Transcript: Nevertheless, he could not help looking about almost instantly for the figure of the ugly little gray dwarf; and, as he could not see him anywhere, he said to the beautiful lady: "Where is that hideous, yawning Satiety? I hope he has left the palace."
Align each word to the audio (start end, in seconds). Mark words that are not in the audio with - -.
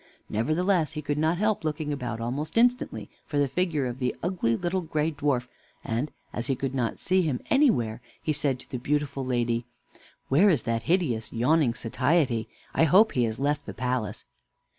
Nevertheless, 0.31 0.93
he 0.93 1.01
could 1.03 1.19
not 1.19 1.37
help 1.37 1.63
looking 1.63 1.93
about 1.93 2.19
almost 2.19 2.57
instantly 2.57 3.07
for 3.27 3.37
the 3.37 3.47
figure 3.47 3.85
of 3.85 3.99
the 3.99 4.15
ugly 4.23 4.55
little 4.55 4.81
gray 4.81 5.11
dwarf; 5.11 5.47
and, 5.83 6.11
as 6.33 6.47
he 6.47 6.55
could 6.55 6.73
not 6.73 6.97
see 6.99 7.21
him 7.21 7.39
anywhere, 7.51 8.01
he 8.19 8.33
said 8.33 8.59
to 8.61 8.69
the 8.71 8.79
beautiful 8.79 9.23
lady: 9.23 9.63
"Where 10.27 10.49
is 10.49 10.63
that 10.63 10.81
hideous, 10.89 11.31
yawning 11.31 11.75
Satiety? 11.75 12.49
I 12.73 12.85
hope 12.85 13.11
he 13.11 13.25
has 13.25 13.37
left 13.37 13.67
the 13.67 13.75
palace." 13.75 14.25